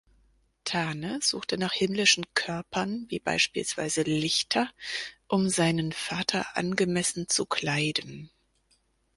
Tane 0.63 1.19
suchte 1.21 1.59
nach 1.59 1.73
himmlischen 1.73 2.25
Körpern 2.33 3.05
wie 3.09 3.19
beispielsweise 3.19 4.01
Lichter, 4.01 4.67
um 5.27 5.47
seinen 5.47 5.91
Vater 5.91 6.57
angemessen 6.57 7.29
zu 7.29 7.45
kleiden. 7.45 8.31